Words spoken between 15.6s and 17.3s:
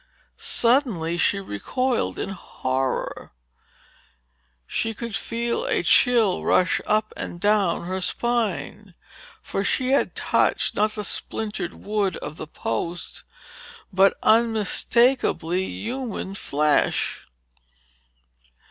human flesh.